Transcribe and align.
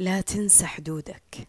لا 0.00 0.20
تنسى 0.20 0.66
حدودك. 0.66 1.48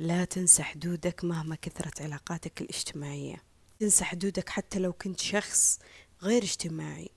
لا 0.00 0.24
تنسى 0.24 0.62
حدودك 0.62 1.24
مهما 1.24 1.54
كثرت 1.54 2.02
علاقاتك 2.02 2.60
الاجتماعية. 2.60 3.42
تنسى 3.80 4.04
حدودك 4.04 4.48
حتى 4.48 4.78
لو 4.78 4.92
كنت 4.92 5.20
شخص 5.20 5.78
غير 6.22 6.42
اجتماعي. 6.42 7.10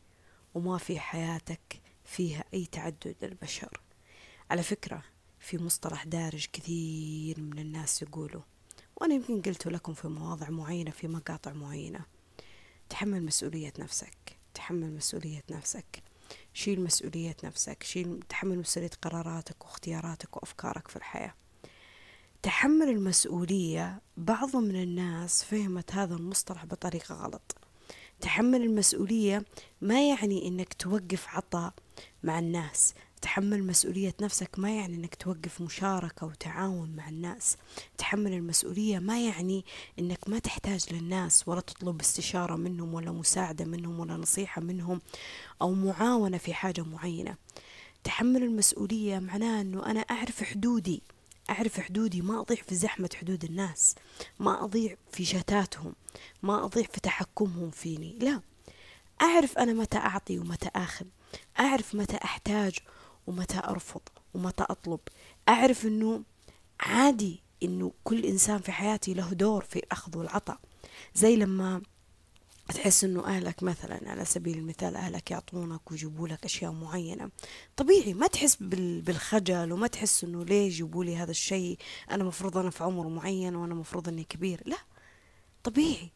وما 0.54 0.78
في 0.78 1.00
حياتك 1.00 1.82
فيها 2.06 2.44
أي 2.54 2.66
تعدد 2.66 3.16
للبشر. 3.22 3.82
على 4.52 4.64
فكرة 4.64 5.04
في 5.40 5.58
مصطلح 5.58 6.04
دارج 6.04 6.46
كثير 6.54 7.40
من 7.42 7.60
الناس 7.60 8.02
يقولوا 8.02 8.42
وأنا 8.96 9.14
يمكن 9.16 9.42
قلت 9.42 9.68
لكم 9.68 9.94
في 9.94 10.08
مواضع 10.08 10.50
معينة 10.50 10.92
في 10.92 11.08
مقاطع 11.08 11.54
معينة. 11.54 12.06
تحمل 12.90 13.24
مسؤولية 13.24 13.74
نفسك. 13.80 14.38
تحمل 14.54 14.96
مسؤولية 14.96 15.44
نفسك. 15.52 16.04
شيل 16.54 16.82
مسؤولية 16.82 17.36
نفسك 17.44 17.84
شيل 17.84 18.20
تحمل 18.30 18.60
مسؤولية 18.60 18.90
قراراتك 19.02 19.66
واختياراتك 19.66 20.38
وأفكارك 20.38 20.88
في 20.88 20.96
الحياة. 20.96 21.34
تحمل 22.42 22.90
المسؤولية 22.90 24.02
بعض 24.18 24.56
من 24.56 24.84
الناس 24.84 25.44
فهمت 25.44 25.94
هذا 25.94 26.16
المصطلح 26.16 26.66
بطريقة 26.66 27.16
غلط. 27.16 27.56
تحمل 28.22 28.62
المسؤولية 28.62 29.46
ما 29.82 30.10
يعني 30.10 30.48
إنك 30.48 30.74
توقف 30.74 31.28
عطاء 31.28 31.74
مع 32.24 32.40
الناس. 32.40 32.94
تحمل 33.22 33.64
مسؤولية 33.64 34.14
نفسك 34.22 34.60
ما 34.60 34.76
يعني 34.76 34.96
إنك 34.96 35.16
توقف 35.16 35.62
مشاركة 35.62 36.28
وتعاون 36.28 36.96
مع 36.96 37.10
الناس. 37.10 37.58
تحمل 37.98 38.34
المسؤولية 38.34 39.00
ما 39.00 39.26
يعني 39.26 39.66
إنك 40.00 40.20
ما 40.30 40.40
تحتاج 40.40 40.94
للناس 40.94 41.48
ولا 41.48 41.62
تطلب 41.62 42.00
استشارة 42.00 42.56
منهم 42.56 42.94
ولا 42.94 43.12
مساعدة 43.12 43.66
منهم 43.66 44.00
ولا 44.00 44.14
نصيحة 44.14 44.62
منهم 44.62 45.02
أو 45.62 45.74
معاونة 45.74 46.38
في 46.38 46.54
حاجة 46.54 46.82
معينة. 46.82 47.36
تحمل 48.04 48.44
المسؤولية 48.44 49.20
معناه 49.20 49.62
إنه 49.62 49.86
أنا 49.86 50.00
أعرف 50.00 50.44
حدودي 50.44 51.02
أعرف 51.50 51.80
حدودي 51.80 52.22
ما 52.22 52.40
أضيع 52.42 52.58
في 52.58 52.76
زحمة 52.76 53.10
حدود 53.16 53.44
الناس 53.44 53.96
ما 54.40 54.64
أضيع 54.64 54.96
في 55.12 55.26
شتاتهم 55.26 55.94
ما 56.44 56.66
أضيع 56.66 56.84
في 56.84 57.02
تحكمهم 57.02 57.72
فيني 57.72 58.18
لا. 58.22 58.42
أعرف 59.22 59.58
أنا 59.58 59.74
متى 59.74 59.98
أعطي 59.98 60.40
ومتى 60.40 60.70
آخذ 60.76 61.06
أعرف 61.60 61.96
متى 61.96 62.18
أحتاج 62.24 62.74
ومتى 63.28 63.60
أرفض 63.60 64.02
ومتى 64.34 64.64
أطلب. 64.64 65.00
أعرف 65.50 65.86
أنه 65.86 66.24
عادي 66.80 67.40
أنه 67.64 67.92
كل 68.04 68.26
إنسان 68.26 68.60
في 68.60 68.72
حياتي 68.72 69.14
له 69.14 69.34
دور 69.34 69.64
في 69.64 69.80
الأخذ 69.80 70.18
والعطاء. 70.18 70.60
زي 71.16 71.36
لما 71.36 71.82
تحس 72.68 73.04
إنه 73.04 73.26
أهلك 73.26 73.64
مثلا 73.64 74.12
على 74.12 74.26
سبيل 74.26 74.58
المثال 74.58 74.96
أهلك 74.96 75.32
يعطونك 75.32 75.92
ويجيبوا 75.92 76.28
لك 76.28 76.46
أشياء 76.46 76.72
معينة. 76.72 77.30
طبيعي 77.78 78.14
ما 78.14 78.28
تحس 78.28 78.58
بالخجل 78.62 79.72
وما 79.72 79.88
تحس 79.88 80.24
إنه 80.24 80.46
ليه 80.46 80.66
يجيبوا 80.66 81.04
لي 81.04 81.16
هذا 81.18 81.32
الشيء؟ 81.32 81.78
أنا 82.12 82.24
مفروض 82.24 82.58
أنا 82.58 82.70
في 82.70 82.84
عمر 82.84 83.08
معين 83.08 83.56
وأنا 83.56 83.76
مفروض 83.76 84.08
إني 84.08 84.24
كبير. 84.24 84.64
لا 84.66 84.78
طبيعي. 85.64 86.12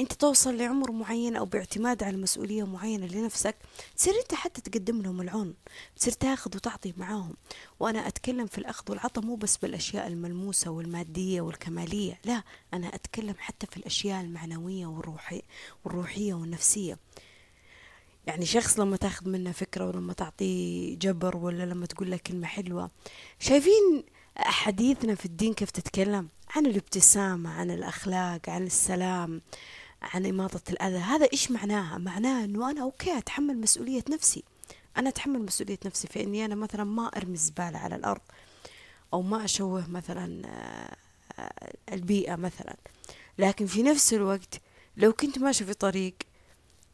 أنت 0.00 0.12
توصل 0.12 0.56
لعمر 0.56 0.92
معين 0.92 1.36
أو 1.36 1.44
باعتماد 1.44 2.02
على 2.02 2.16
مسؤولية 2.16 2.66
معينة 2.66 3.06
لنفسك 3.06 3.56
تصير 3.96 4.14
أنت 4.22 4.34
حتى 4.34 4.60
تقدم 4.60 5.02
لهم 5.02 5.20
العون 5.20 5.54
تصير 5.96 6.12
تاخذ 6.12 6.56
وتعطي 6.56 6.94
معاهم. 6.96 7.34
وأنا 7.80 8.08
أتكلم 8.08 8.46
في 8.46 8.58
الأخذ 8.58 8.90
والعطاء 8.90 9.24
مو 9.24 9.34
بس 9.34 9.56
بالأشياء 9.56 10.06
الملموسة 10.06 10.70
والمادية 10.70 11.40
والكمالية 11.40 12.18
لا 12.24 12.42
أنا 12.74 12.94
أتكلم 12.94 13.34
حتى 13.38 13.66
في 13.66 13.76
الأشياء 13.76 14.20
المعنوية 14.20 14.86
والروحي 14.86 15.42
والروحية 15.84 16.34
والنفسية. 16.34 16.98
يعني 18.26 18.46
شخص 18.46 18.80
لما 18.80 18.96
تاخذ 18.96 19.28
منه 19.28 19.52
فكرة 19.52 19.86
ولما 19.86 20.12
تعطيه 20.12 20.96
جبر 20.98 21.36
ولا 21.36 21.62
لما 21.62 21.86
تقول 21.86 22.10
له 22.10 22.16
كلمة 22.16 22.46
حلوة 22.46 22.90
شايفين 23.38 24.04
حديثنا 24.36 25.14
في 25.14 25.24
الدين 25.24 25.54
كيف 25.54 25.70
تتكلم؟ 25.70 26.28
عن 26.56 26.66
الابتسامة 26.66 27.50
عن 27.50 27.70
الأخلاق 27.70 28.48
عن 28.48 28.66
السلام. 28.66 29.42
عن 30.02 30.26
إماطة 30.26 30.70
الأذى. 30.70 30.96
هذا 30.96 31.28
إيش 31.32 31.50
معناها؟ 31.50 31.98
معناها 31.98 32.44
أنه 32.44 32.70
أنا 32.70 32.82
أوكي 32.82 33.18
أتحمل 33.18 33.60
مسؤولية 33.60 34.04
نفسي. 34.10 34.44
أنا 34.96 35.08
أتحمل 35.08 35.42
مسؤولية 35.42 35.78
نفسي 35.86 36.08
في 36.08 36.22
أني 36.22 36.44
أنا 36.44 36.54
مثلا 36.54 36.84
ما 36.84 37.06
أرمي 37.06 37.34
الزبالة 37.34 37.78
على 37.78 37.94
الأرض 37.94 38.20
أو 39.12 39.22
ما 39.22 39.44
أشوه 39.44 39.90
مثلا 39.90 40.42
آه، 41.38 41.72
البيئة 41.92 42.36
مثلا. 42.36 42.76
لكن 43.38 43.66
في 43.66 43.82
نفس 43.82 44.14
الوقت 44.14 44.60
لو 44.96 45.12
كنت 45.12 45.38
ماشي 45.38 45.64
في 45.64 45.74
طريق 45.74 46.14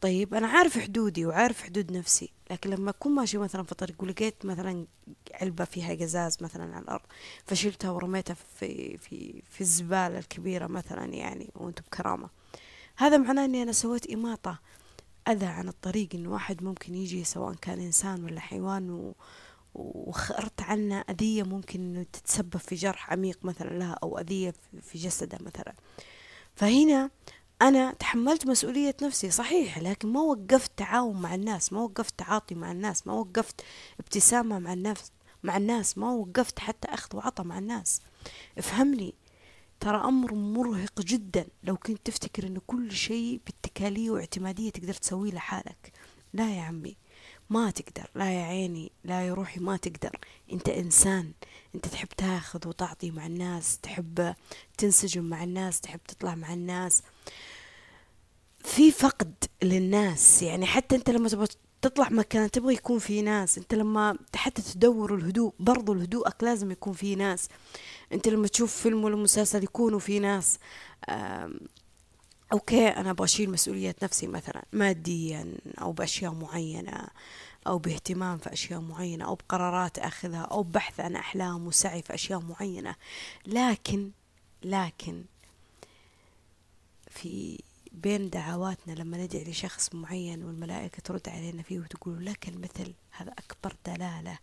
طيب 0.00 0.34
أنا 0.34 0.46
عارف 0.46 0.78
حدودي 0.78 1.26
وعارف 1.26 1.62
حدود 1.62 1.92
نفسي 1.92 2.30
لكن 2.50 2.70
لما 2.70 2.90
أكون 2.90 3.12
ماشي 3.12 3.38
مثلا 3.38 3.62
في 3.62 3.74
طريق 3.74 4.02
ولقيت 4.02 4.46
مثلا 4.46 4.86
علبة 5.34 5.64
فيها 5.64 5.94
قزاز 5.94 6.42
مثلا 6.42 6.74
على 6.74 6.82
الأرض 6.82 7.02
فشلتها 7.46 7.90
ورميتها 7.90 8.34
في 8.34 8.98
في 8.98 9.42
في 9.50 9.60
الزبالة 9.60 10.18
الكبيرة 10.18 10.66
مثلا 10.66 11.04
يعني 11.04 11.50
وأنتم 11.54 11.82
بكرامة. 11.86 12.28
هذا 12.96 13.16
معناه 13.16 13.44
إني 13.44 13.62
أنا 13.62 13.72
سويت 13.72 14.10
إماطة. 14.10 14.58
أذى 15.28 15.46
عن 15.46 15.68
الطريق 15.68 16.08
إن 16.14 16.26
واحد 16.26 16.62
ممكن 16.62 16.94
يجي 16.94 17.24
سواء 17.24 17.54
كان 17.54 17.80
إنسان 17.80 18.24
ولا 18.24 18.40
حيوان 18.40 18.90
و... 18.90 19.14
وخرت 19.74 20.62
عنه 20.62 21.04
أذية 21.10 21.42
ممكن 21.42 21.80
إنه 21.80 22.06
تتسبب 22.12 22.56
في 22.56 22.74
جرح 22.74 23.12
عميق 23.12 23.38
مثلا 23.42 23.78
لها 23.78 23.98
أو 24.02 24.18
أذية 24.18 24.54
في 24.82 24.98
جسدها 24.98 25.38
مثلا. 25.42 25.74
فهنا 26.56 27.10
أنا 27.62 27.92
تحملت 27.92 28.46
مسؤولية 28.46 28.96
نفسي 29.02 29.30
صحيح 29.30 29.78
لكن 29.78 30.08
ما 30.08 30.20
وقفت 30.20 30.72
تعاون 30.76 31.20
مع 31.20 31.34
الناس 31.34 31.72
ما 31.72 31.80
وقفت 31.80 32.18
تعاطي 32.18 32.54
مع 32.54 32.72
الناس 32.72 33.06
ما 33.06 33.12
وقفت 33.12 33.60
ابتسامة 34.00 34.58
مع 34.58 34.72
الناس 34.72 35.12
مع 35.42 35.56
الناس 35.56 35.98
ما 35.98 36.10
وقفت 36.10 36.58
حتى 36.58 36.88
أخذ 36.88 37.16
وعطى 37.16 37.42
مع 37.42 37.58
الناس. 37.58 38.00
افهمني 38.58 39.14
ترى 39.80 39.96
أمر 39.96 40.34
مرهق 40.34 41.00
جدا. 41.00 41.46
لو 41.62 41.76
كنت 41.76 41.98
تفتكر 42.04 42.46
أن 42.46 42.58
كل 42.66 42.92
شيء 42.92 43.40
باتكالية 43.46 44.10
واعتمادية 44.10 44.70
تقدر 44.70 44.94
تسويه 44.94 45.32
لحالك. 45.32 45.92
لا 46.32 46.56
يا 46.56 46.62
عمي 46.62 46.96
ما 47.50 47.70
تقدر. 47.70 48.10
لا 48.14 48.32
يا 48.32 48.44
عيني 48.44 48.92
لا 49.04 49.26
يا 49.26 49.34
روحي 49.34 49.60
ما 49.60 49.76
تقدر. 49.76 50.18
أنت 50.52 50.68
إنسان. 50.68 51.32
أنت 51.74 51.86
تحب 51.86 52.08
تاخذ 52.08 52.68
وتعطي 52.68 53.10
مع 53.10 53.26
الناس 53.26 53.78
تحب 53.78 54.34
تنسجم 54.78 55.24
مع 55.24 55.44
الناس 55.44 55.80
تحب 55.80 56.00
تطلع 56.08 56.34
مع 56.34 56.52
الناس. 56.52 57.02
في 58.58 58.92
فقد 58.92 59.34
للناس. 59.62 60.42
يعني 60.42 60.66
حتى 60.66 60.96
أنت 60.96 61.10
لما 61.10 61.28
تبغى 61.28 61.46
تطلع 61.82 62.08
مكان 62.08 62.50
تبغى 62.50 62.74
يكون 62.74 62.98
في 62.98 63.22
ناس. 63.22 63.58
أنت 63.58 63.74
لما 63.74 64.18
حتى 64.34 64.62
تدور 64.62 65.14
الهدوء 65.14 65.52
برضو 65.58 65.92
الهدوءك 65.92 66.44
لازم 66.44 66.70
يكون 66.70 66.92
في 66.92 67.14
ناس. 67.14 67.48
انت 68.12 68.28
لما 68.28 68.48
تشوف 68.48 68.76
فيلم 68.76 69.04
ولا 69.04 69.16
مسلسل 69.16 69.64
يكونوا 69.64 69.98
في 69.98 70.18
ناس 70.18 70.58
أوكي 72.52 72.88
أنا 72.88 73.10
أبغى 73.10 73.24
أشيل 73.24 73.50
مسؤولية 73.50 73.96
نفسي 74.02 74.26
مثلا 74.26 74.64
ماديا 74.72 75.54
أو 75.80 75.92
بأشياء 75.92 76.32
معينة 76.32 77.08
أو 77.66 77.78
باهتمام 77.78 78.38
في 78.38 78.52
أشياء 78.52 78.80
معينة 78.80 79.24
أو 79.24 79.34
بقرارات 79.34 79.98
أخذها 79.98 80.42
أو 80.42 80.62
بحث 80.62 81.00
عن 81.00 81.16
أحلام 81.16 81.66
وسعي 81.66 82.02
في 82.02 82.14
أشياء 82.14 82.40
معينة. 82.40 82.94
لكن 83.46 84.10
لكن 84.62 85.24
في 87.10 87.60
بين 87.92 88.30
دعواتنا 88.30 88.92
لما 88.92 89.16
ندعي 89.16 89.44
لشخص 89.44 89.94
معين 89.94 90.44
والملائكة 90.44 91.00
ترد 91.04 91.28
علينا 91.28 91.62
فيه 91.62 91.78
وتقول 91.80 92.26
لك 92.26 92.48
المثل 92.48 92.94
هذا 93.10 93.32
أكبر 93.32 93.76
دلالة 93.86 94.38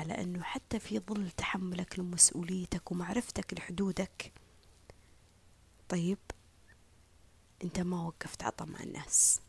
على 0.00 0.14
أنه 0.22 0.42
حتى 0.42 0.78
في 0.78 0.98
ظل 0.98 1.30
تحملك 1.30 1.98
لمسؤوليتك 1.98 2.90
ومعرفتك 2.92 3.54
لحدودك 3.54 4.32
طيب 5.88 6.18
أنت 7.64 7.80
ما 7.80 8.02
وقفت 8.06 8.42
عطا 8.42 8.64
مع 8.64 8.80
الناس. 8.80 9.40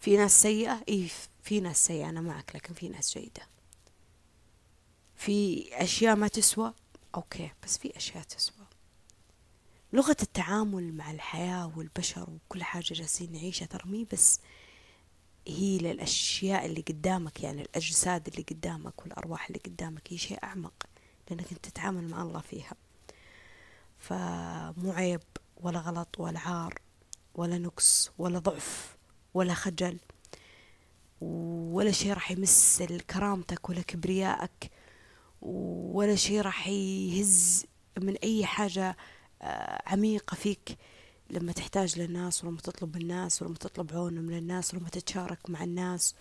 في 0.00 0.16
ناس 0.16 0.42
سيئة؟ 0.42 0.84
إيه 0.88 1.08
في 1.42 1.60
ناس 1.60 1.86
سيئة 1.86 2.08
أنا 2.08 2.20
معك 2.20 2.56
لكن 2.56 2.74
في 2.74 2.88
ناس 2.88 3.18
جيدة. 3.18 3.48
في 5.16 5.68
أشياء 5.72 6.16
ما 6.16 6.28
تسوى؟ 6.28 6.74
أوكي 7.14 7.50
بس 7.64 7.78
في 7.78 7.96
أشياء 7.96 8.22
تسوى. 8.22 8.66
لغة 9.92 10.16
التعامل 10.22 10.94
مع 10.94 11.10
الحياة 11.10 11.78
والبشر 11.78 12.30
وكل 12.30 12.62
حاجة 12.62 12.94
جالسين 12.94 13.32
نعيشها 13.32 13.66
ترى 13.66 13.90
مي 13.90 14.06
بس 14.12 14.40
هي 15.48 15.78
للأشياء 15.78 16.66
اللي 16.66 16.80
قدامك 16.80 17.42
يعني 17.42 17.62
الأجساد 17.62 18.28
اللي 18.28 18.42
قدامك 18.42 19.02
والأرواح 19.02 19.46
اللي 19.46 19.60
قدامك 19.66 20.02
هي 20.12 20.18
شيء 20.18 20.38
أعمق 20.44 20.72
لأنك 21.30 21.52
أنت 21.52 21.64
تتعامل 21.66 22.08
مع 22.08 22.22
الله 22.22 22.40
فيها. 22.40 22.72
فمو 23.98 24.92
عيب 24.92 25.20
ولا 25.56 25.78
غلط 25.78 26.20
ولا 26.20 26.38
عار 26.38 26.74
ولا 27.34 27.58
نقص 27.58 28.10
ولا 28.18 28.38
ضعف 28.38 28.96
ولا 29.34 29.54
خجل 29.54 29.98
ولا 31.20 31.90
شيء 31.90 32.12
راح 32.12 32.30
يمس 32.30 32.82
كرامتك 33.10 33.68
ولا 33.68 33.82
كبريائك 33.82 34.70
ولا 35.42 36.14
شيء 36.14 36.40
راح 36.40 36.68
يهز 36.68 37.66
من 37.98 38.16
أي 38.16 38.46
حاجة 38.46 38.96
آه، 39.42 39.82
عميقة 39.86 40.34
فيك. 40.34 40.78
لما 41.34 41.52
تحتاج 41.52 41.98
للناس 41.98 42.44
ولما 42.44 42.58
تطلب 42.60 42.96
الناس 42.96 43.42
ولما 43.42 43.54
تطلب 43.56 43.92
عون 43.94 44.14
من 44.14 44.38
الناس 44.38 44.74
ولما 44.74 44.88
تتشارك 44.88 45.50
مع 45.50 45.64
الناس 45.64 46.14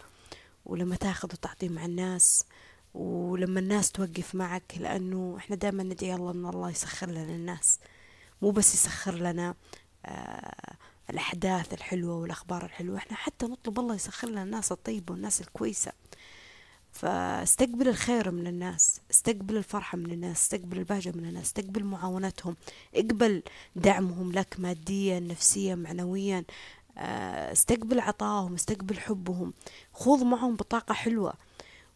ولما 0.65 0.95
تاخذ 0.95 1.29
وتعطي 1.33 1.69
مع 1.69 1.85
الناس 1.85 2.45
ولما 2.93 3.59
الناس 3.59 3.91
توقف 3.91 4.35
معك 4.35 4.75
لأنه 4.79 5.35
إحنا 5.37 5.55
دائما 5.55 5.83
ندعي 5.83 6.15
الله 6.15 6.31
أن 6.31 6.45
الله 6.45 6.69
يسخر 6.69 7.09
لنا 7.09 7.35
الناس. 7.35 7.79
مو 8.41 8.51
بس 8.51 8.73
يسخر 8.73 9.15
لنا 9.15 9.55
آه 10.05 10.75
الأحداث 11.09 11.73
الحلوة 11.73 12.15
والأخبار 12.15 12.65
الحلوة 12.65 12.97
إحنا 12.97 13.17
حتى 13.17 13.45
نطلب 13.45 13.79
الله 13.79 13.95
يسخر 13.95 14.29
لنا 14.29 14.43
الناس 14.43 14.71
الطيبة 14.71 15.13
والناس 15.13 15.41
الكويسة. 15.41 15.91
فاستقبل 16.93 17.87
الخير 17.87 18.31
من 18.31 18.47
الناس 18.47 19.01
استقبل 19.11 19.57
الفرحة 19.57 19.97
من 19.97 20.11
الناس 20.11 20.37
استقبل 20.37 20.77
البهجة 20.77 21.11
من 21.15 21.25
الناس 21.25 21.43
استقبل 21.43 21.83
معاونتهم 21.83 22.55
اقبل 22.95 23.43
دعمهم 23.75 24.31
لك 24.31 24.55
ماديا 24.59 25.19
نفسيا 25.19 25.75
معنويا. 25.75 26.43
آه، 26.97 27.51
استقبل 27.51 27.99
عطائهم 27.99 28.53
استقبل 28.53 28.99
حبهم. 28.99 29.53
خذ 29.93 30.25
معهم 30.25 30.55
بطاقة 30.55 30.93
حلوة. 30.93 31.33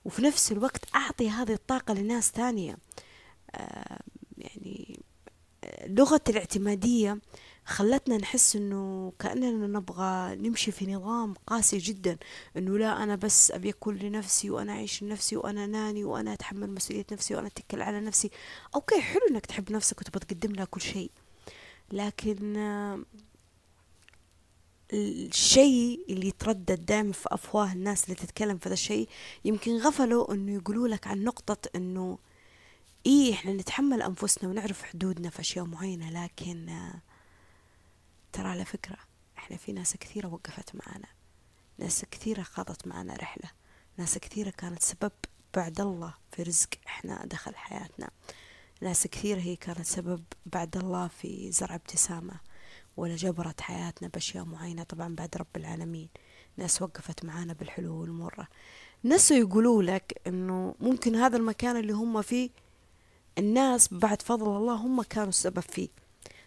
وفي 0.05 0.21
نفس 0.21 0.51
الوقت 0.51 0.95
أعطي 0.95 1.29
هذه 1.29 1.53
الطاقة 1.53 1.93
لناس 1.93 2.31
ثانية. 2.31 2.77
آه، 3.55 3.99
يعني 4.37 4.99
آه، 5.63 5.87
لغة 5.87 6.21
الاعتمادية 6.29 7.19
خلتنا 7.67 8.17
نحس 8.17 8.55
إنه 8.55 9.13
كأننا 9.19 9.67
نبغى 9.79 10.35
نمشي 10.35 10.71
في 10.71 10.93
نظام 10.93 11.33
قاسي 11.47 11.77
جدا 11.77 12.17
إنه 12.57 12.77
لا 12.77 13.03
أنا 13.03 13.15
بس 13.15 13.51
أبي 13.51 13.69
أكون 13.69 13.95
لنفسي 13.97 14.49
وأنا 14.49 14.71
أعيش 14.73 15.03
لنفسي 15.03 15.35
وأنا 15.37 15.65
ناني 15.67 16.03
وأنا 16.03 16.33
أتحمل 16.33 16.69
مسؤولية 16.69 17.05
نفسي 17.11 17.35
وأنا 17.35 17.47
أتكل 17.47 17.81
على 17.81 17.99
نفسي. 17.99 18.31
أوكي 18.75 19.01
حلو 19.01 19.21
إنك 19.31 19.45
تحب 19.45 19.71
نفسك 19.71 20.01
وتبغى 20.01 20.19
تقدم 20.19 20.51
لها 20.55 20.65
كل 20.65 20.81
شيء 20.81 21.11
لكن 21.91 22.55
الشيء 24.93 26.05
اللي 26.09 26.27
يتردد 26.27 26.85
دائما 26.85 27.11
في 27.13 27.27
أفواه 27.31 27.73
الناس 27.73 28.03
اللي 28.03 28.15
تتكلم 28.15 28.57
في 28.57 28.67
هذا 28.69 28.73
الشيء 28.73 29.09
يمكن 29.45 29.77
غفلوا 29.77 30.33
إنه 30.33 30.53
يقولوا 30.53 30.87
لك 30.87 31.07
عن 31.07 31.23
نقطة 31.23 31.69
إنه 31.75 32.17
إيه 33.05 33.33
إحنا 33.33 33.53
نتحمل 33.53 34.01
أنفسنا 34.01 34.49
ونعرف 34.49 34.83
حدودنا 34.83 35.29
في 35.29 35.39
أشياء 35.39 35.65
معينة 35.65 36.23
لكن 36.23 36.69
ترى 38.37 38.47
على 38.47 38.65
فكرة 38.65 38.97
إحنا 39.37 39.57
في 39.57 39.71
ناس 39.71 39.97
كثيرة 39.97 40.27
وقفت 40.27 40.75
معنا 40.75 41.07
ناس 41.77 42.05
كثيرة 42.11 42.41
خاضت 42.41 42.87
معنا 42.87 43.15
رحلة 43.15 43.51
ناس 43.97 44.17
كثيرة 44.17 44.49
كانت 44.49 44.81
سبب 44.83 45.11
بعد 45.55 45.81
الله 45.81 46.13
في 46.31 46.43
رزق 46.43 46.69
إحنا 46.87 47.25
دخل 47.25 47.55
حياتنا 47.55 48.09
ناس 48.81 49.07
كثيرة 49.07 49.39
هي 49.39 49.55
كانت 49.55 49.85
سبب 49.85 50.23
بعد 50.45 50.77
الله 50.77 51.07
في 51.07 51.51
زرع 51.51 51.75
ابتسامة 51.75 52.33
ولا 52.97 53.15
جبرت 53.15 53.61
حياتنا 53.61 54.07
بأشياء 54.07 54.45
معينة 54.45 54.83
طبعا 54.83 55.15
بعد 55.15 55.37
رب 55.37 55.55
العالمين 55.57 56.09
ناس 56.57 56.81
وقفت 56.81 57.25
معانا 57.25 57.53
بالحلو 57.53 58.01
والمرة. 58.01 58.47
ناس 59.03 59.31
يقولوا 59.31 59.83
لك 59.83 60.21
إنه 60.27 60.75
ممكن 60.79 61.15
هذا 61.15 61.37
المكان 61.37 61.77
اللي 61.77 61.93
هم 61.93 62.21
فيه 62.21 62.49
الناس 63.37 63.93
بعد 63.93 64.21
فضل 64.21 64.57
الله 64.57 64.73
هم 64.73 65.01
كانوا 65.01 65.29
السبب 65.29 65.59
فيه. 65.59 65.89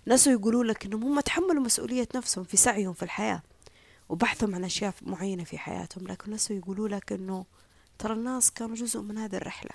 ناس 0.06 0.26
يقولوا 0.26 0.64
لك 0.64 0.84
انهم 0.84 1.04
هم 1.04 1.20
تحملوا 1.20 1.62
مسؤولية 1.62 2.08
نفسهم 2.14 2.44
في 2.44 2.56
سعيهم 2.56 2.92
في 2.92 3.02
الحياة 3.02 3.42
وبحثهم 4.08 4.54
عن 4.54 4.64
أشياء 4.64 4.94
معينة 5.02 5.44
في 5.44 5.58
حياتهم 5.58 6.06
لكن 6.06 6.30
ناس 6.30 6.50
يقولوا 6.50 6.88
لك 6.88 7.12
إنه 7.12 7.44
ترى 7.98 8.12
الناس 8.12 8.50
كانوا 8.50 8.76
جزء 8.76 9.00
من 9.00 9.18
هذه 9.18 9.36
الرحلة. 9.36 9.70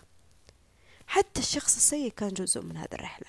حتى 1.07 1.39
الشخص 1.41 1.75
السيء 1.75 2.11
كان 2.11 2.29
جزء 2.29 2.61
من 2.61 2.77
هذه 2.77 2.93
الرحلة 2.93 3.27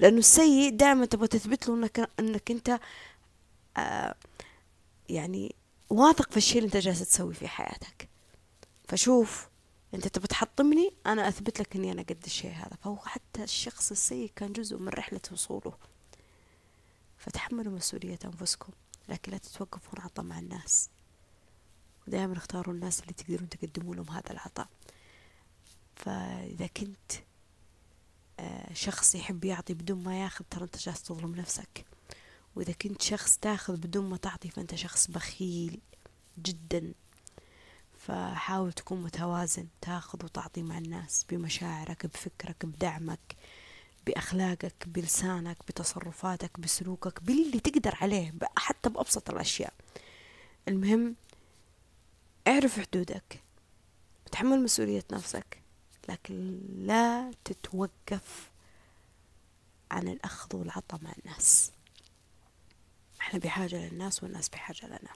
لأنه 0.00 0.18
السيء 0.18 0.76
دائما 0.76 1.06
تبغى 1.06 1.28
تثبت 1.28 1.68
له 1.68 1.74
أنك, 1.74 2.10
أنك 2.20 2.50
أنت 2.50 2.80
آه 3.76 4.14
يعني 5.08 5.54
واثق 5.90 6.30
في 6.30 6.36
الشيء 6.36 6.58
اللي 6.58 6.66
أنت 6.66 6.76
جالس 6.76 7.00
تسوي 7.00 7.34
في 7.34 7.48
حياتك. 7.48 8.08
فشوف 8.88 9.48
أنت 9.94 10.08
تبغى 10.08 10.26
تحطمني 10.26 10.92
أنا 11.06 11.28
أثبت 11.28 11.60
لك 11.60 11.76
أني 11.76 11.92
أنا 11.92 12.02
قد 12.02 12.22
الشيء 12.26 12.50
هذا. 12.50 12.76
فهو 12.82 12.96
حتى 12.96 13.42
الشخص 13.42 13.90
السيء 13.90 14.30
كان 14.36 14.52
جزء 14.52 14.78
من 14.78 14.88
رحلة 14.88 15.20
وصوله. 15.32 15.72
فتحملوا 17.18 17.72
مسؤولية 17.72 18.18
أنفسكم 18.24 18.72
لكن 19.08 19.32
لا 19.32 19.38
تتوقفون 19.38 20.00
عطاء 20.00 20.24
مع 20.24 20.38
الناس. 20.38 20.90
ودائما 22.06 22.36
اختاروا 22.36 22.74
الناس 22.74 23.00
اللي 23.00 23.12
تقدرون 23.12 23.48
تقدموا 23.48 23.94
لهم 23.94 24.10
هذا 24.10 24.30
العطاء. 24.30 24.68
فإذا 25.96 26.66
كنت 26.66 27.12
آه، 28.40 28.72
شخص 28.72 29.14
يحب 29.14 29.44
يعطي 29.44 29.74
بدون 29.74 30.02
ما 30.02 30.20
ياخذ 30.20 30.44
ترى 30.50 30.64
أنت 30.64 30.76
جالس 30.76 31.02
تظلم 31.02 31.36
نفسك. 31.36 31.84
وإذا 32.56 32.72
كنت 32.72 33.02
شخص 33.02 33.36
تاخذ 33.36 33.76
بدون 33.76 34.10
ما 34.10 34.16
تعطي 34.16 34.50
فأنت 34.50 34.74
شخص 34.74 35.10
بخيل 35.10 35.80
جدا. 36.38 36.94
فحاول 37.98 38.72
تكون 38.72 39.02
متوازن 39.02 39.66
تاخذ 39.80 40.24
وتعطي 40.24 40.62
مع 40.62 40.78
الناس 40.78 41.24
بمشاعرك 41.30 42.06
بفكرك 42.06 42.66
بدعمك. 42.66 43.36
بأخلاقك 44.08 44.74
بلسانك 44.86 45.56
بتصرفاتك 45.68 46.60
بسلوكك 46.60 47.22
باللي 47.22 47.60
تقدر 47.60 47.94
عليه 48.00 48.34
حتى 48.56 48.88
بأبسط 48.88 49.30
الأشياء. 49.30 49.74
المهم 50.68 51.16
اعرف 52.46 52.80
حدودك. 52.80 53.42
تحمل 54.32 54.62
مسؤولية 54.62 55.04
نفسك 55.12 55.62
لكن 56.08 56.60
لا 56.76 57.30
تتوقف 57.44 58.50
عن 59.90 60.08
الأخذ 60.08 60.56
والعطاء 60.56 61.00
مع 61.02 61.12
الناس. 61.24 61.72
إحنا 63.20 63.38
بحاجة 63.38 63.88
للناس 63.88 64.22
والناس 64.22 64.48
بحاجة 64.48 64.86
لنا. 64.86 65.12